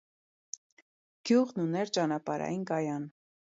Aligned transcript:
Գյուղն 1.31 1.63
ուներ 1.65 1.93
ճանապարհային 1.99 2.67
կայան։ 2.75 3.09